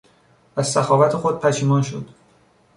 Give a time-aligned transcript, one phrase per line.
[0.55, 2.09] از سخاوت خود پشیمان شد.